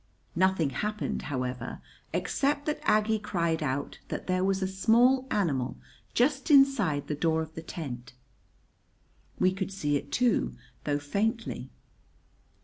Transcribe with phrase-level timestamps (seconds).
[0.35, 1.79] Nothing happened, however,
[2.11, 5.77] except that Aggie cried out that there was a small animal
[6.15, 8.13] just inside the door of the tent.
[9.37, 11.69] We could see it, too, though faintly.